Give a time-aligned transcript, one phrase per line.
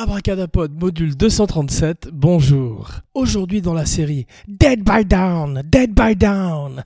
[0.00, 2.88] Abracadapod module 237, bonjour.
[3.14, 6.84] Aujourd'hui dans la série Dead by Down, Dead by Down.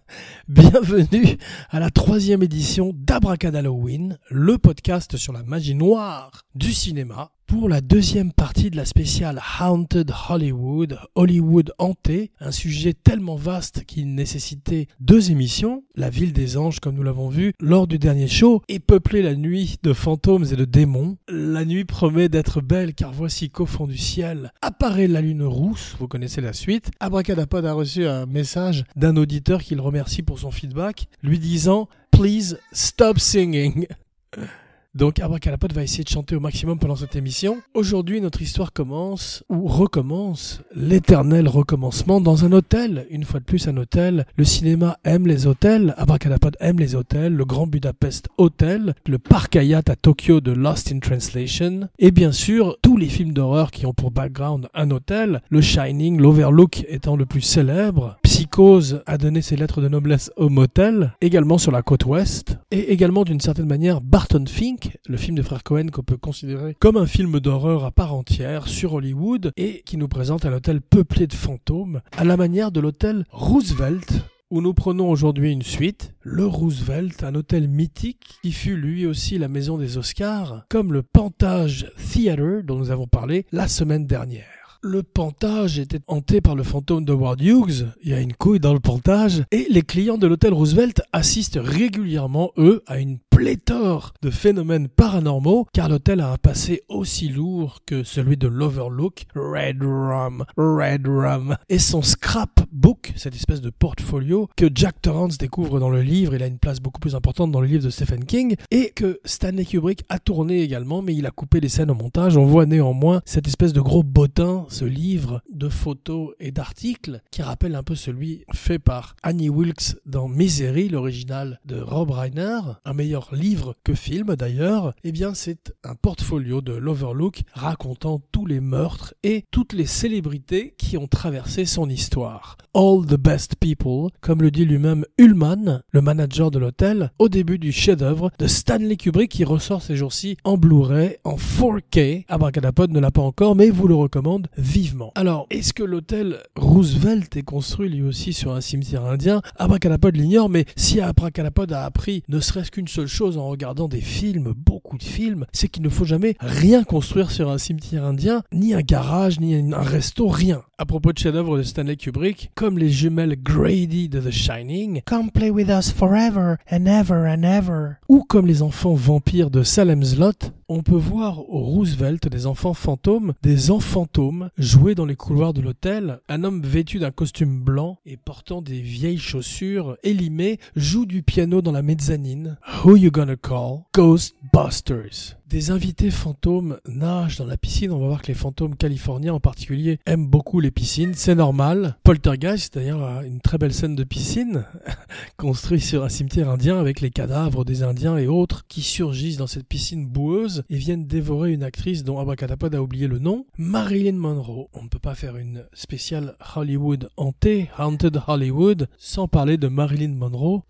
[0.49, 1.37] Bienvenue
[1.69, 7.83] à la troisième édition d'Abracadalloween, le podcast sur la magie noire du cinéma pour la
[7.83, 14.87] deuxième partie de la spéciale Haunted Hollywood, Hollywood hanté, un sujet tellement vaste qu'il nécessitait
[15.01, 15.85] deux émissions.
[15.95, 19.35] La ville des anges, comme nous l'avons vu lors du dernier show, est peuplée la
[19.35, 21.19] nuit de fantômes et de démons.
[21.29, 25.95] La nuit promet d'être belle car voici qu'au fond du ciel apparaît la lune rousse,
[25.99, 26.91] vous connaissez la suite.
[27.01, 32.57] Abracadapod a reçu un message d'un auditeur qu'il remercie pour son feedback, lui disant Please
[32.73, 33.87] stop singing.
[34.95, 37.63] Donc Abracadapod va essayer de chanter au maximum pendant cette émission.
[37.73, 43.07] Aujourd'hui, notre histoire commence, ou recommence, l'éternel recommencement dans un hôtel.
[43.09, 44.27] Une fois de plus, un hôtel.
[44.37, 49.57] Le cinéma aime les hôtels, Abracadapod aime les hôtels, le Grand Budapest Hotel, le Parc
[49.57, 53.87] Hayat à Tokyo de Lost in Translation, et bien sûr, tous les films d'horreur qui
[53.87, 59.43] ont pour background un hôtel, le Shining, l'Overlook étant le plus célèbre, Psychose a donné
[59.43, 63.67] ses lettres de noblesse au motel, également sur la côte ouest, et également d'une certaine
[63.67, 67.85] manière Barton Fink, le film de frère Cohen qu'on peut considérer comme un film d'horreur
[67.85, 72.25] à part entière sur Hollywood et qui nous présente un hôtel peuplé de fantômes à
[72.25, 74.11] la manière de l'hôtel Roosevelt
[74.51, 79.37] où nous prenons aujourd'hui une suite, le Roosevelt, un hôtel mythique qui fut lui aussi
[79.37, 84.62] la maison des Oscars, comme le Pantage Theater dont nous avons parlé la semaine dernière.
[84.85, 88.59] Le pantage était hanté par le fantôme de Ward Hughes, il y a une couille
[88.59, 94.15] dans le pantage, et les clients de l'hôtel Roosevelt assistent régulièrement, eux, à une pléthore
[94.23, 99.83] de phénomènes paranormaux, car l'hôtel a un passé aussi lourd que celui de l'Overlook, Red
[99.83, 105.91] Rum, Red Rum, et son scrapbook, cette espèce de portfolio que Jack Torrance découvre dans
[105.91, 108.55] le livre, il a une place beaucoup plus importante dans le livre de Stephen King,
[108.71, 112.37] et que Stanley Kubrick a tourné également, mais il a coupé les scènes au montage,
[112.37, 117.43] on voit néanmoins cette espèce de gros bottin ce livre de photos et d'articles qui
[117.43, 122.93] rappelle un peu celui fait par Annie Wilkes dans Misery, l'original de Rob Reiner, un
[122.93, 128.61] meilleur livre que film d'ailleurs, eh bien c'est un portfolio de l'Overlook racontant tous les
[128.61, 132.57] meurtres et toutes les célébrités qui ont traversé son histoire.
[132.75, 137.59] All the best people, comme le dit lui-même Ullman, le manager de l'hôtel, au début
[137.59, 142.25] du chef-d'œuvre de Stanley Kubrick qui ressort ces jours-ci en Blu-ray, en 4K.
[142.29, 145.13] Abracadapod ne l'a pas encore, mais vous le recommande vivement.
[145.15, 149.43] Alors, est-ce que l'hôtel Roosevelt est construit lui aussi sur un cimetière indien?
[149.57, 154.01] Abracadapod l'ignore, mais si Abracadapod a appris ne serait-ce qu'une seule chose en regardant des
[154.01, 158.43] films, beaucoup de films, c'est qu'il ne faut jamais rien construire sur un cimetière indien,
[158.53, 160.63] ni un garage, ni un resto, rien.
[160.79, 165.31] À propos de chef-d'œuvre de Stanley Kubrick, comme les jumelles Grady de The Shining, Come
[165.31, 170.17] play with us forever and ever and ever, ou comme les enfants vampires de Salem's
[170.19, 175.53] Lot, on peut voir au Roosevelt des enfants fantômes, des enfantômes jouer dans les couloirs
[175.53, 176.21] de l'hôtel.
[176.29, 181.61] Un homme vêtu d'un costume blanc et portant des vieilles chaussures élimées joue du piano
[181.61, 182.57] dans la mezzanine.
[182.85, 183.83] Who you gonna call?
[183.95, 185.37] Ghostbusters.
[185.53, 187.93] Des invités fantômes nagent dans la piscine.
[187.93, 191.13] On va voir que les fantômes californiens en particulier aiment beaucoup les piscines.
[191.13, 191.99] C'est normal.
[192.05, 194.65] Poltergeist, d'ailleurs, une très belle scène de piscine
[195.37, 199.47] construite sur un cimetière indien avec les cadavres des Indiens et autres qui surgissent dans
[199.47, 204.17] cette piscine boueuse et viennent dévorer une actrice dont Abracadapod a oublié le nom, Marilyn
[204.17, 204.71] Monroe.
[204.73, 210.15] On ne peut pas faire une spéciale Hollywood hantée, Haunted Hollywood, sans parler de Marilyn
[210.15, 210.63] Monroe.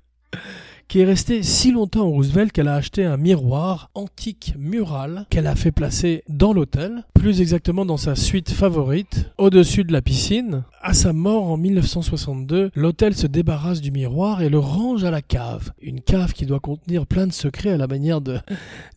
[0.91, 5.47] qui est resté si longtemps au Roosevelt qu'elle a acheté un miroir antique mural qu'elle
[5.47, 10.65] a fait placer dans l'hôtel, plus exactement dans sa suite favorite, au-dessus de la piscine.
[10.81, 15.21] À sa mort en 1962, l'hôtel se débarrasse du miroir et le range à la
[15.21, 15.71] cave.
[15.81, 18.39] Une cave qui doit contenir plein de secrets à la manière de,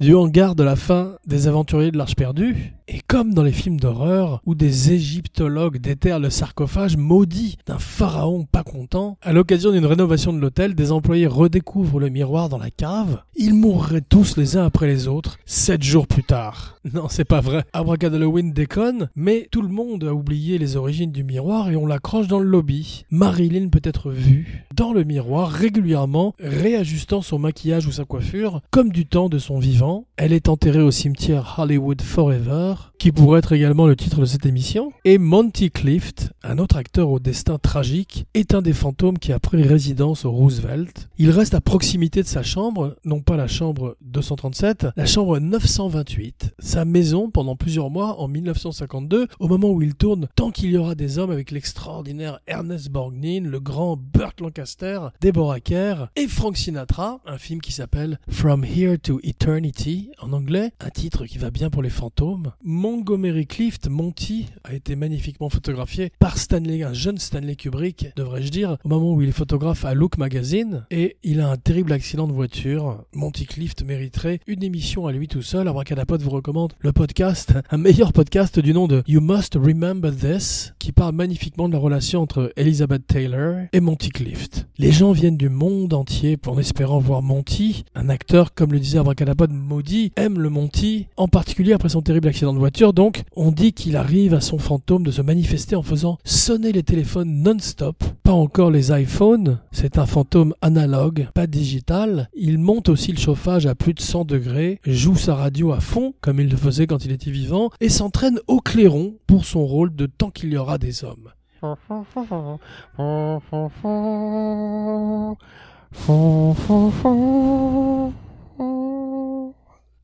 [0.01, 2.73] du hangar de la fin des aventuriers de l'Arche perdue.
[2.87, 8.45] Et comme dans les films d'horreur où des égyptologues déterrent le sarcophage maudit d'un pharaon
[8.45, 12.71] pas content, à l'occasion d'une rénovation de l'hôtel, des employés redécouvrent le miroir dans la
[12.71, 13.23] cave.
[13.37, 16.75] Ils mourraient tous les uns après les autres, sept jours plus tard.
[16.93, 17.65] Non, c'est pas vrai.
[17.73, 22.29] Abracadalloween déconne, mais tout le monde a oublié les origines du miroir et on l'accroche
[22.29, 23.07] dans le lobby.
[23.11, 28.93] Marilyn peut être vue dans le miroir régulièrement, réajustant son maquillage ou sa coiffure, comme
[28.93, 30.07] du temps de son vivant.
[30.19, 34.47] Elle est enterrée au cimetière Hollywood Forever, qui pourrait être également le titre de cette
[34.47, 34.93] émission.
[35.05, 39.39] Et Monty Clift, un autre acteur au destin tragique, est un des fantômes qui a
[39.39, 41.09] pris résidence au Roosevelt.
[41.19, 46.55] Il reste à proximité de sa chambre, non pas la chambre 237, la chambre 928,
[46.59, 50.77] sa maison pendant plusieurs mois en 1952, au moment où il tourne Tant qu'il y
[50.77, 56.57] aura des hommes avec l'extraordinaire Ernest Borgnine, le grand Burt Lancaster Deborah Kerr et Frank
[56.57, 61.51] Sinatra, un film qui s'appelle From Here to Eternity en anglais, un titre qui va
[61.51, 62.53] bien pour les fantômes.
[62.67, 68.79] Montgomery Clift, Monty, a été magnifiquement photographié par Stanley, un jeune Stanley Kubrick, devrais-je dire,
[68.85, 72.27] au moment où il est photographe à Look Magazine, et il a un terrible accident
[72.27, 73.05] de voiture.
[73.13, 75.69] Monty Clift mériterait une émission à lui tout seul.
[75.69, 80.73] Abracadapod vous recommande le podcast, un meilleur podcast du nom de You Must Remember This,
[80.79, 84.69] qui parle magnifiquement de la relation entre Elizabeth Taylor et Monty Clift.
[84.79, 87.85] Les gens viennent du monde entier pour en espérant voir Monty.
[87.95, 92.29] Un acteur, comme le disait Abracadapod, maudit, aime le Monty, en particulier après son terrible
[92.29, 92.93] accident voiture.
[92.93, 96.83] Donc, on dit qu'il arrive à son fantôme de se manifester en faisant sonner les
[96.83, 98.03] téléphones non-stop.
[98.23, 102.29] Pas encore les iPhones, c'est un fantôme analogue, pas digital.
[102.35, 106.15] Il monte aussi le chauffage à plus de 100 degrés, joue sa radio à fond,
[106.21, 109.95] comme il le faisait quand il était vivant, et s'entraîne au clairon pour son rôle
[109.95, 111.31] de tant qu'il y aura des hommes.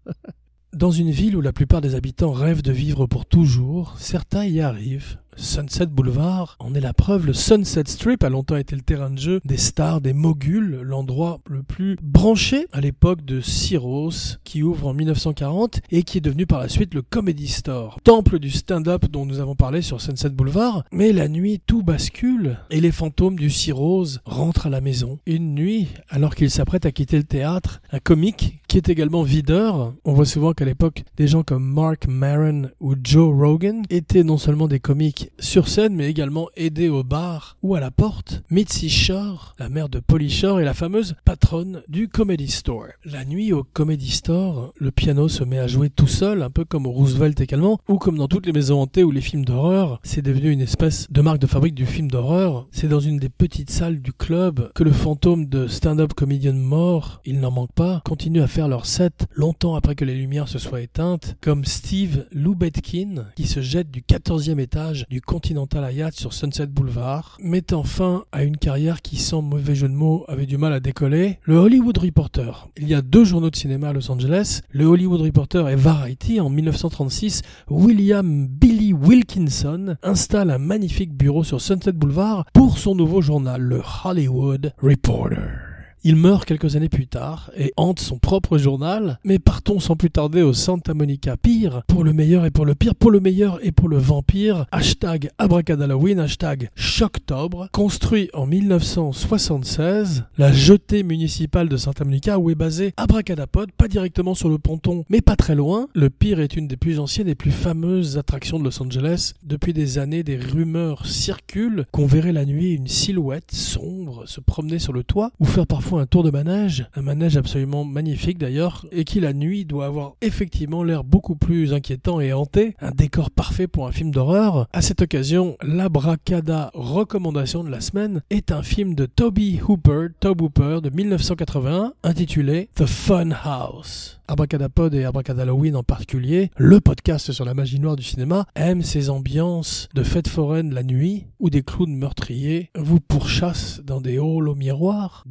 [0.72, 4.60] Dans une ville où la plupart des habitants rêvent de vivre pour toujours, certains y
[4.60, 5.18] arrivent.
[5.36, 7.26] Sunset Boulevard en est la preuve.
[7.26, 11.40] Le Sunset Strip a longtemps été le terrain de jeu des stars, des moguls, l'endroit
[11.48, 16.46] le plus branché à l'époque de Cyros, qui ouvre en 1940 et qui est devenu
[16.46, 20.30] par la suite le Comedy Store, temple du stand-up dont nous avons parlé sur Sunset
[20.30, 20.84] Boulevard.
[20.92, 25.18] Mais la nuit, tout bascule et les fantômes du Cyros rentrent à la maison.
[25.26, 29.94] Une nuit, alors qu'il s'apprête à quitter le théâtre, un comique qui est également videur.
[30.04, 34.38] On voit souvent qu'à l'époque, des gens comme Mark Maron ou Joe Rogan étaient non
[34.38, 38.42] seulement des comiques sur scène, mais également aidés au bar ou à la porte.
[38.50, 42.86] Mitzi Shore, la mère de Polly Shore, est la fameuse patronne du Comedy Store.
[43.04, 46.64] La nuit au Comedy Store, le piano se met à jouer tout seul, un peu
[46.64, 50.00] comme au Roosevelt également, ou comme dans toutes les maisons hantées ou les films d'horreur.
[50.02, 52.68] C'est devenu une espèce de marque de fabrique du film d'horreur.
[52.70, 57.20] C'est dans une des petites salles du club que le fantôme de stand-up comédien mort,
[57.24, 60.58] il n'en manque pas, continue à faire leur set longtemps après que les lumières se
[60.58, 66.32] soient éteintes, comme Steve Lubetkin qui se jette du 14e étage du Continental Hyatt sur
[66.32, 70.56] Sunset Boulevard, mettant fin à une carrière qui, sans mauvais jeu de mots, avait du
[70.56, 71.40] mal à décoller.
[71.42, 72.68] Le Hollywood Reporter.
[72.76, 76.38] Il y a deux journaux de cinéma à Los Angeles, le Hollywood Reporter et Variety.
[76.38, 83.20] En 1936, William Billy Wilkinson installe un magnifique bureau sur Sunset Boulevard pour son nouveau
[83.20, 85.69] journal, le Hollywood Reporter.
[86.02, 90.10] Il meurt quelques années plus tard et hante son propre journal, mais partons sans plus
[90.10, 93.58] tarder au Santa Monica Pire, pour le meilleur et pour le pire, pour le meilleur
[93.62, 101.76] et pour le vampire, hashtag abracadalloween, hashtag Choctobre, construit en 1976, la jetée municipale de
[101.76, 105.88] Santa Monica où est basé Abracadapod, pas directement sur le ponton, mais pas très loin.
[105.94, 109.34] Le pire est une des plus anciennes et plus fameuses attractions de Los Angeles.
[109.42, 114.78] Depuis des années, des rumeurs circulent qu'on verrait la nuit une silhouette sombre se promener
[114.78, 118.86] sur le toit ou faire parfois un tour de manège, un manège absolument magnifique d'ailleurs,
[118.92, 123.30] et qui la nuit doit avoir effectivement l'air beaucoup plus inquiétant et hanté, un décor
[123.30, 124.68] parfait pour un film d'horreur.
[124.72, 130.40] À cette occasion, l'Abracada recommandation de la semaine est un film de Toby Hooper, Tob
[130.42, 134.20] Hooper de 1981, intitulé The Fun House.
[134.30, 139.10] Abracadapod et Abracadalloween en particulier, le podcast sur la magie noire du cinéma, aime ces
[139.10, 144.48] ambiances de fêtes foraines la nuit, où des clowns meurtriers vous pourchassent dans des halls
[144.48, 145.24] au miroir,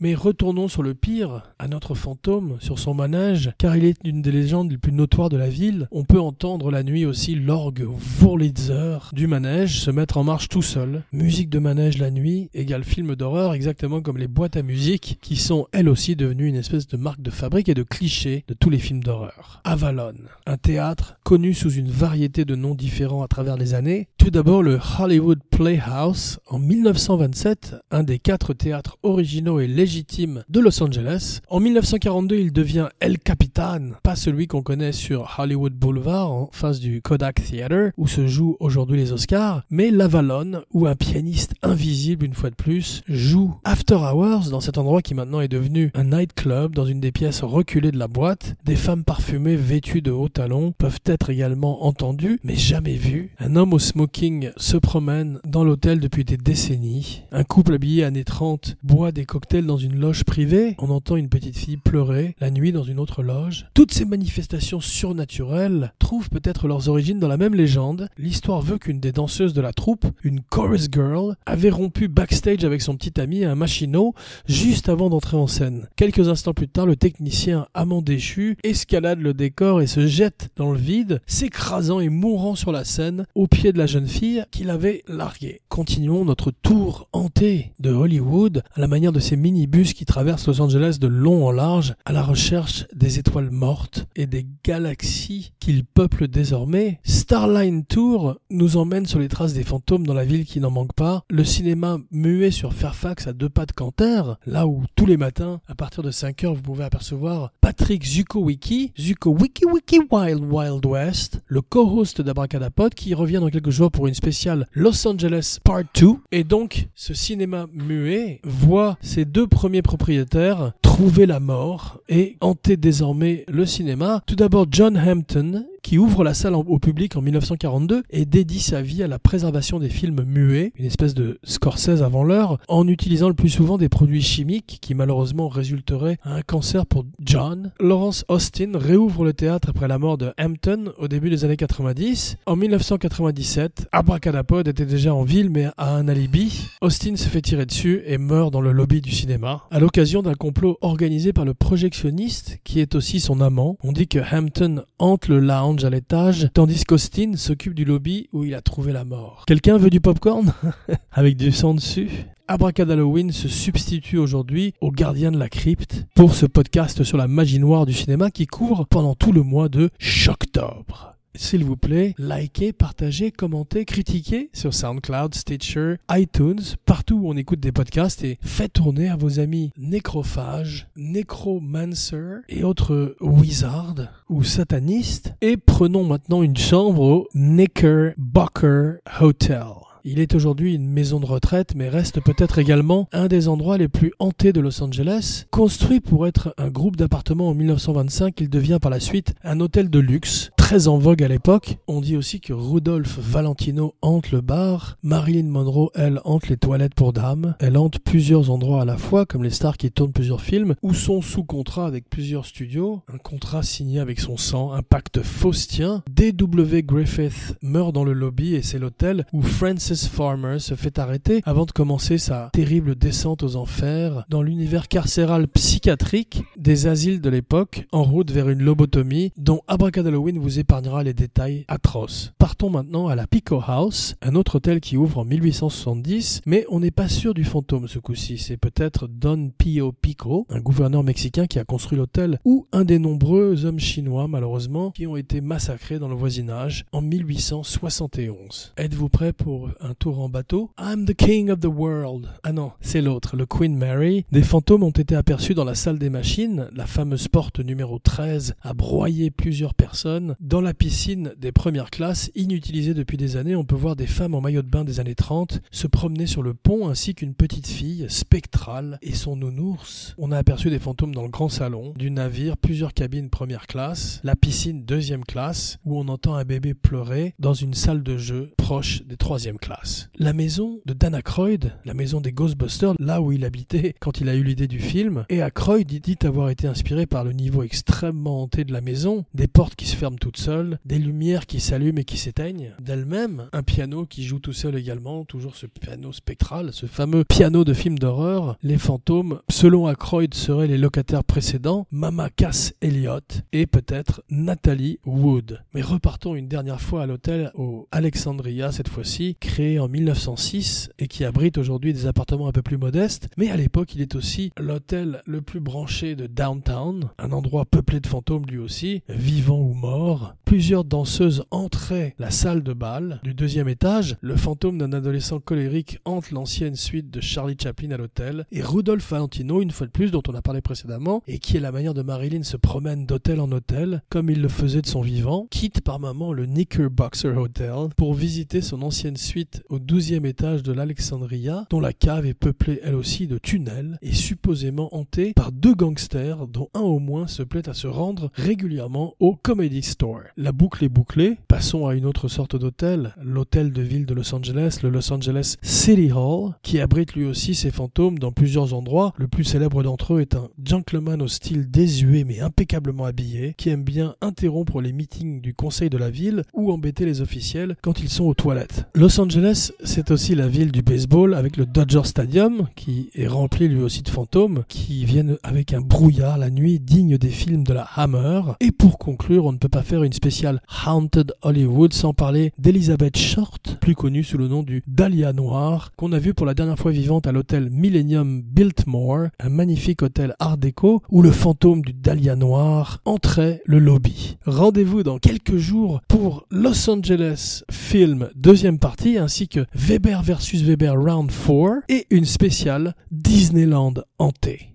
[0.00, 4.22] Mais retournons sur le pire, à notre fantôme, sur son manège, car il est une
[4.22, 5.88] des légendes les plus notoires de la ville.
[5.90, 7.86] On peut entendre la nuit aussi l'orgue
[8.20, 11.02] Wurlitzer du manège se mettre en marche tout seul.
[11.12, 15.36] Musique de manège la nuit égale film d'horreur, exactement comme les boîtes à musique, qui
[15.36, 18.70] sont elles aussi devenues une espèce de marque de fabrique et de cliché de tous
[18.70, 19.60] les films d'horreur.
[19.64, 20.12] Avalon,
[20.46, 24.08] un théâtre connu sous une variété de noms différents à travers les années.
[24.18, 30.60] Tout d'abord le Hollywood Playhouse en 1927, un des quatre théâtres originaux et légitimes de
[30.60, 31.40] Los Angeles.
[31.48, 36.80] En 1942, il devient El Capitan, pas celui qu'on connaît sur Hollywood Boulevard en face
[36.80, 42.26] du Kodak Theater où se jouent aujourd'hui les Oscars, mais l'Avalon où un pianiste invisible
[42.26, 46.04] une fois de plus joue After Hours dans cet endroit qui maintenant est devenu un
[46.04, 50.28] nightclub dans une des pièces reculées de la boîte, des femmes parfumées vêtues de hauts
[50.28, 53.30] talons peuvent être également entendues, mais jamais vues.
[53.38, 57.22] Un homme au smoking se promène dans l'hôtel depuis des décennies.
[57.32, 61.28] Un couple habillé années 30 boit des cocktails dans une loge privée, on entend une
[61.28, 63.66] petite fille pleurer la nuit dans une autre loge.
[63.74, 68.08] Toutes ces manifestations surnaturelles trouvent peut-être leurs origines dans la même légende.
[68.18, 72.82] L'histoire veut qu'une des danseuses de la troupe, une chorus girl, avait rompu backstage avec
[72.82, 74.14] son petit ami un machino
[74.46, 75.88] juste avant d'entrer en scène.
[75.96, 80.72] Quelques instants plus tard, le technicien amant déchu escalade le décor et se jette dans
[80.72, 84.70] le vide, s'écrasant et mourant sur la scène au pied de la jeune fille qu'il
[84.70, 85.60] avait larguée.
[85.68, 90.62] Continuons notre tour hanté de Hollywood à la manière de ces minibus qui traversent Los
[90.62, 95.84] Angeles de long en large à la recherche des étoiles mortes et des galaxies qu'ils
[95.84, 97.00] peuplent désormais.
[97.04, 100.94] Starline Tour nous emmène sur les traces des fantômes dans la ville qui n'en manque
[100.94, 101.24] pas.
[101.28, 105.60] Le cinéma muet sur Fairfax à deux pas de Canter, là où tous les matins,
[105.68, 111.60] à partir de 5 heures, vous pouvez apercevoir Patrick Zuko-Wiki, Zuko-Wiki-Wiki Wild Wild West, le
[111.60, 116.06] co-host d'Abracadapod qui revient dans quelques jours pour une spéciale Los Angeles Part 2.
[116.30, 122.76] Et donc, ce cinéma muet voit ses deux premiers propriétaires trouver la mort et hanter
[122.76, 124.22] désormais le cinéma.
[124.26, 128.82] Tout d'abord John Hampton, qui ouvre la salle au public en 1942 et dédie sa
[128.82, 133.28] vie à la préservation des films muets, une espèce de Scorsese avant l'heure, en utilisant
[133.28, 137.72] le plus souvent des produits chimiques qui malheureusement résulteraient à un cancer pour John.
[137.80, 142.36] Lawrence Austin réouvre le théâtre après la mort de Hampton au début des années 90.
[142.46, 146.68] En 1997, Abracadapod était déjà en ville mais a un alibi.
[146.80, 150.34] Austin se fait tirer dessus et meurt dans le lobby du cinéma à l'occasion d'un
[150.34, 153.76] complot organisé par le projectionniste qui est aussi son amant.
[153.82, 158.44] On dit que Hampton hante le lounge à l'étage tandis qu'Austin s'occupe du lobby où
[158.44, 159.44] il a trouvé la mort.
[159.46, 160.52] Quelqu'un veut du popcorn?
[161.12, 162.10] Avec du sang dessus?
[162.48, 167.58] Abracadalloween se substitue aujourd'hui au gardien de la crypte pour ce podcast sur la magie
[167.58, 171.12] noire du cinéma qui couvre pendant tout le mois de Choctobre.
[171.34, 177.60] S'il vous plaît, likez, partagez, commentez, critiquez sur SoundCloud, Stitcher, iTunes, partout où on écoute
[177.60, 185.34] des podcasts et faites tourner à vos amis nécrophages, nécromancers et autres wizards ou satanistes.
[185.40, 189.64] Et prenons maintenant une chambre au Knickerbocker Hotel.
[190.04, 193.86] Il est aujourd'hui une maison de retraite, mais reste peut-être également un des endroits les
[193.86, 195.44] plus hantés de Los Angeles.
[195.52, 199.90] Construit pour être un groupe d'appartements en 1925, il devient par la suite un hôtel
[199.90, 201.78] de luxe, très en vogue à l'époque.
[201.88, 206.94] On dit aussi que Rudolph Valentino hante le bar, Marilyn Monroe, elle, hante les toilettes
[206.94, 207.56] pour dames.
[207.58, 210.94] Elle hante plusieurs endroits à la fois, comme les stars qui tournent plusieurs films, ou
[210.94, 213.02] sont sous contrat avec plusieurs studios.
[213.12, 216.04] Un contrat signé avec son sang, un pacte faustien.
[216.08, 216.84] D.W.
[216.84, 221.66] Griffith meurt dans le lobby et c'est l'hôtel où Francis Farmer se fait arrêter avant
[221.66, 227.84] de commencer sa terrible descente aux enfers dans l'univers carcéral psychiatrique des asiles de l'époque
[227.90, 232.32] en route vers une lobotomie dont Abracadalloween vous épargnera les détails atroces.
[232.38, 236.80] Partons maintenant à la Pico House, un autre hôtel qui ouvre en 1870, mais on
[236.80, 238.38] n'est pas sûr du fantôme ce coup-ci.
[238.38, 242.98] C'est peut-être Don Pio Pico, un gouverneur mexicain qui a construit l'hôtel, ou un des
[242.98, 248.72] nombreux hommes chinois, malheureusement, qui ont été massacrés dans le voisinage en 1871.
[248.76, 250.70] Êtes-vous prêt pour un tour en bateau?
[250.78, 252.28] I'm the king of the world.
[252.42, 254.24] Ah non, c'est l'autre, le Queen Mary.
[254.32, 256.68] Des fantômes ont été aperçus dans la salle des machines.
[256.74, 260.36] La fameuse porte numéro 13 a broyé plusieurs personnes.
[260.42, 264.34] Dans la piscine des premières classes, inutilisée depuis des années, on peut voir des femmes
[264.34, 267.68] en maillot de bain des années 30 se promener sur le pont ainsi qu'une petite
[267.68, 270.16] fille spectrale et son nounours.
[270.18, 274.20] On a aperçu des fantômes dans le grand salon du navire, plusieurs cabines première classe,
[274.24, 278.50] la piscine deuxième classe où on entend un bébé pleurer dans une salle de jeu
[278.56, 280.10] proche des troisième classes.
[280.18, 284.28] La maison de Dan Aykroyd, la maison des Ghostbusters, là où il habitait quand il
[284.28, 288.42] a eu l'idée du film, et Aykroyd dit avoir été inspiré par le niveau extrêmement
[288.42, 292.04] hanté de la maison, des portes qui se ferment seules, des lumières qui s'allument et
[292.04, 296.86] qui s'éteignent d'elles-mêmes, un piano qui joue tout seul également, toujours ce piano spectral, ce
[296.86, 302.74] fameux piano de film d'horreur, les fantômes, selon Aykroyd, seraient les locataires précédents, Mama Cass
[302.80, 305.62] Elliott et peut-être Nathalie Wood.
[305.74, 311.08] Mais repartons une dernière fois à l'hôtel au Alexandria cette fois-ci, créé en 1906 et
[311.08, 314.52] qui abrite aujourd'hui des appartements un peu plus modestes, mais à l'époque il est aussi
[314.58, 319.74] l'hôtel le plus branché de downtown, un endroit peuplé de fantômes lui aussi, vivants ou
[319.74, 320.21] morts.
[320.44, 325.98] Plusieurs danseuses entraient la salle de bal du deuxième étage, le fantôme d'un adolescent colérique
[326.04, 330.10] hante l'ancienne suite de Charlie Chaplin à l'hôtel, et Rudolph Valentino, une fois de plus,
[330.10, 333.40] dont on a parlé précédemment, et qui est la manière de Marilyn se promène d'hôtel
[333.40, 337.72] en hôtel, comme il le faisait de son vivant, quitte par moment le Knickerbocker Hotel
[337.96, 342.80] pour visiter son ancienne suite au douzième étage de l'Alexandria, dont la cave est peuplée
[342.82, 347.42] elle aussi de tunnels et supposément hantée par deux gangsters dont un au moins se
[347.42, 350.11] plaît à se rendre régulièrement au Comedy Store.
[350.36, 351.38] La boucle est bouclée.
[351.48, 355.56] Passons à une autre sorte d'hôtel, l'hôtel de ville de Los Angeles, le Los Angeles
[355.62, 359.12] City Hall, qui abrite lui aussi ses fantômes dans plusieurs endroits.
[359.16, 363.70] Le plus célèbre d'entre eux est un gentleman au style désuet mais impeccablement habillé, qui
[363.70, 368.00] aime bien interrompre les meetings du conseil de la ville ou embêter les officiels quand
[368.00, 368.86] ils sont aux toilettes.
[368.94, 373.68] Los Angeles, c'est aussi la ville du baseball avec le Dodger Stadium, qui est rempli
[373.68, 377.72] lui aussi de fantômes, qui viennent avec un brouillard la nuit digne des films de
[377.72, 378.42] la Hammer.
[378.60, 383.16] Et pour conclure, on ne peut pas faire une spéciale Haunted Hollywood sans parler d'Elizabeth
[383.16, 386.78] Short, plus connue sous le nom du Dahlia Noir, qu'on a vu pour la dernière
[386.78, 391.92] fois vivante à l'hôtel Millennium Biltmore, un magnifique hôtel art déco où le fantôme du
[391.92, 394.36] Dahlia Noir entrait le lobby.
[394.46, 400.94] Rendez-vous dans quelques jours pour Los Angeles Film deuxième partie ainsi que Weber versus Weber
[400.94, 404.74] Round 4 et une spéciale Disneyland hanté.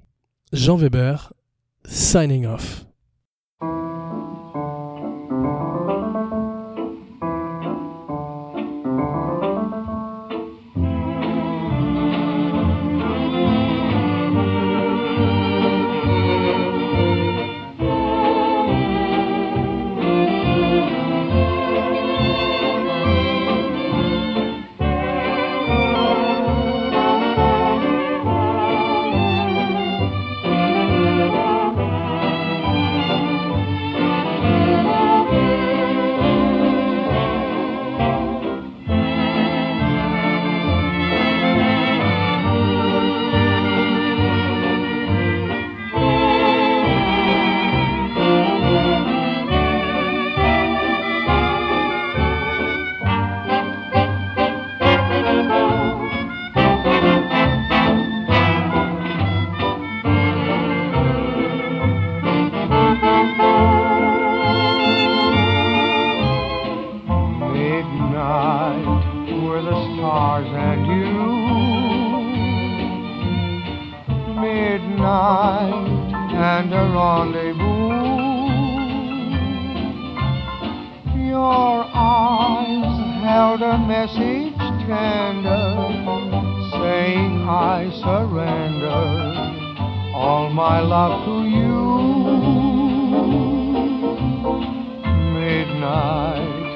[0.54, 1.34] Jean Weber,
[1.86, 2.86] signing off.
[83.78, 85.68] a message tender
[86.72, 89.02] saying I surrender
[90.16, 91.78] all my love to you.
[95.38, 96.68] Midnight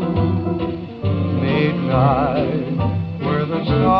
[1.41, 2.77] Midnight,
[3.19, 3.92] where the stars.